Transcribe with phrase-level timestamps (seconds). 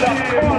[0.00, 0.57] the corner.